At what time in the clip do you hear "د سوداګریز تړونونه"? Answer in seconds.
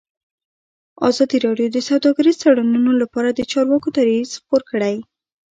1.71-2.91